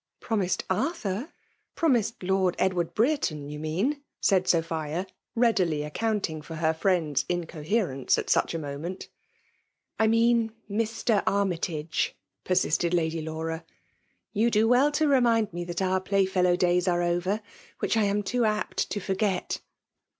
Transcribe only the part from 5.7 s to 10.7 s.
accounting for her friend's incoherence at such a moment. "I mean